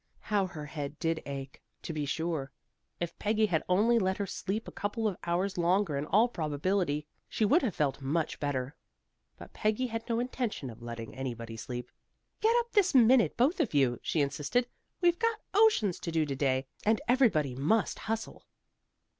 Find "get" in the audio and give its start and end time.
12.41-12.55